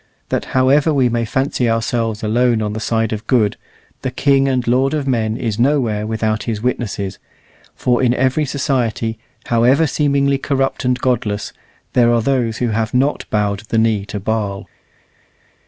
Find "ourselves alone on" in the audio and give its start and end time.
1.69-2.73